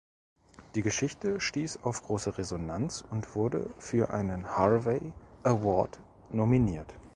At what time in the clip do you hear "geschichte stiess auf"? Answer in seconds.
0.81-2.01